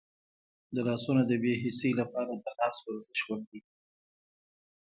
د 0.73 0.75
لاسونو 0.87 1.21
د 1.25 1.31
بې 1.43 1.53
حسی 1.63 1.89
لپاره 1.99 2.31
د 2.35 2.45
لاس 2.59 2.75
ورزش 2.85 3.19
وکړئ 3.29 3.61